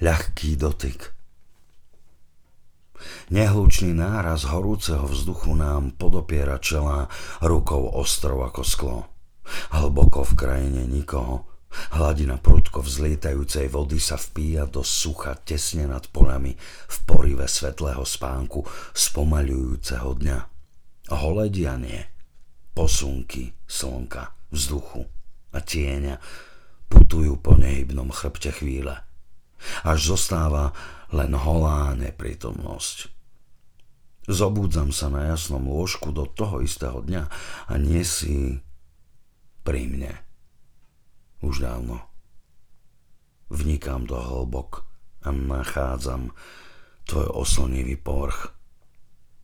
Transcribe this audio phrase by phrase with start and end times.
[0.00, 1.16] ľahký dotyk.
[3.28, 7.10] Nehlučný náraz horúceho vzduchu nám podopiera čela
[7.44, 8.98] rukou ostrov ako sklo.
[9.74, 11.46] Hlboko v krajine nikoho.
[11.92, 16.56] Hladina prudko vzlietajúcej vody sa vpíja do sucha tesne nad polami
[16.88, 18.64] v porive svetlého spánku
[18.96, 20.38] spomaľujúceho dňa.
[21.12, 22.08] Holedianie,
[22.72, 25.04] posunky slnka, vzduchu
[25.52, 26.16] a tieňa
[26.88, 28.96] putujú po nehybnom chrbte chvíle.
[29.82, 30.76] Až zostáva
[31.14, 33.12] len holá neprítomnosť.
[34.26, 37.24] Zobúdzam sa na jasnom lôžku do toho istého dňa
[37.70, 38.58] a nie si
[39.62, 40.18] pri mne.
[41.46, 42.02] Už dávno.
[43.46, 44.82] Vnikám do hlbok
[45.22, 46.34] a nachádzam
[47.06, 48.50] tvoj oslnivý povrch.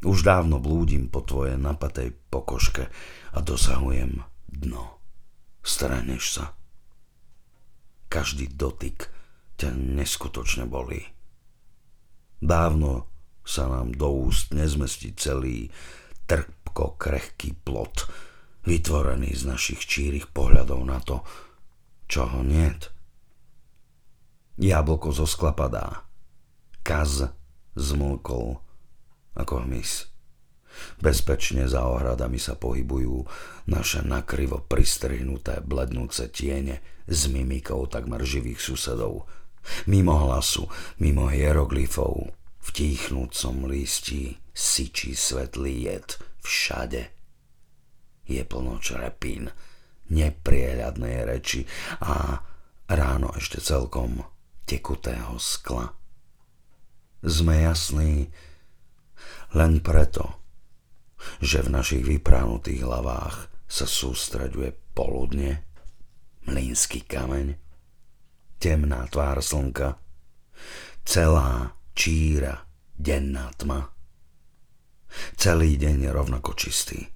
[0.00, 2.88] Už dávno blúdim po tvojej napatej pokoške
[3.36, 4.96] a dosahujem dno.
[5.60, 6.56] Straneš sa.
[8.08, 9.19] Každý dotyk
[9.60, 11.04] ťa neskutočne bolí.
[12.40, 13.04] Dávno
[13.44, 15.68] sa nám do úst nezmestí celý
[16.24, 18.08] trpko krehký plot,
[18.64, 21.20] vytvorený z našich čírých pohľadov na to,
[22.08, 22.88] čo ho niet.
[24.56, 26.08] Jablko zo skla padá.
[26.80, 27.28] Kaz
[27.76, 28.56] zmlkol
[29.36, 30.08] ako hmyz.
[31.02, 33.28] Bezpečne za ohradami sa pohybujú
[33.68, 39.14] naše nakrivo pristrihnuté blednúce tiene s mimikou takmer živých susedov–
[39.86, 47.02] Mimo hlasu, mimo hieroglyfov, v tíchnúcom listí syčí svetlý jed všade.
[48.28, 49.50] Je plno črepín,
[50.10, 51.64] neprieľadnej reči
[52.02, 52.38] a
[52.90, 54.22] ráno ešte celkom
[54.66, 55.94] tekutého skla.
[57.20, 58.30] Sme jasní
[59.54, 60.40] len preto,
[61.42, 65.62] že v našich vypránutých hlavách sa sústreďuje poludne,
[66.48, 67.69] mlínsky kameň,
[68.60, 69.96] temná tvár slnka,
[71.08, 73.88] celá číra denná tma.
[75.34, 77.08] Celý deň je rovnako čistý.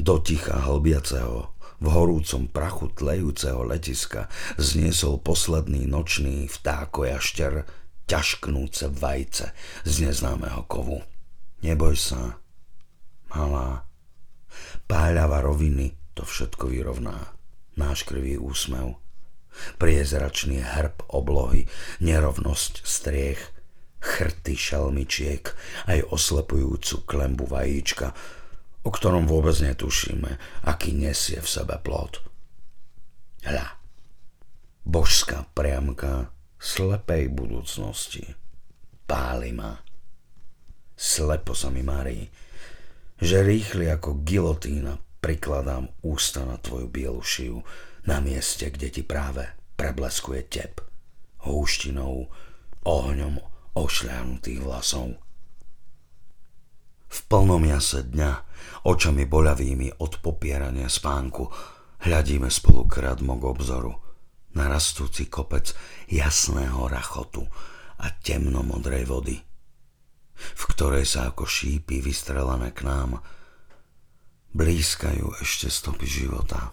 [0.00, 7.68] Do ticha hlbiaceho, v horúcom prachu tlejúceho letiska zniesol posledný nočný vtákojašter
[8.08, 9.52] ťažknúce vajce
[9.84, 11.04] z neznámeho kovu.
[11.60, 12.40] Neboj sa,
[13.28, 13.84] malá,
[14.88, 17.36] páľava roviny to všetko vyrovná.
[17.76, 18.96] Náš krivý úsmev
[19.80, 21.64] priezračný hrb oblohy,
[22.00, 23.42] nerovnosť striech,
[24.00, 25.44] chrty šelmičiek,
[25.90, 28.14] aj oslepujúcu klembu vajíčka,
[28.86, 32.22] o ktorom vôbec netušíme, aký nesie v sebe plod.
[33.42, 33.66] Hľa,
[34.86, 36.30] božská priamka
[36.62, 38.26] slepej budúcnosti.
[39.06, 39.74] Páli ma.
[40.96, 42.26] Slepo sa mi marí,
[43.20, 47.60] že rýchli ako gilotína prikladám ústa na tvoju bielu šiu,
[48.06, 49.46] na mieste, kde ti práve
[49.76, 50.80] prebleskuje tep,
[51.44, 52.30] húštinou,
[52.86, 53.34] ohňom
[53.76, 55.18] ošľahnutých vlasov.
[57.06, 58.32] V plnom jase dňa,
[58.86, 61.46] očami boľavými od popierania spánku,
[62.06, 63.94] hľadíme spolu kradmo obzoru
[64.56, 65.76] na rastúci kopec
[66.08, 67.44] jasného rachotu
[68.00, 69.36] a temnomodrej vody,
[70.36, 73.20] v ktorej sa ako šípy vystrelané k nám
[74.56, 76.72] blízkajú ešte stopy života.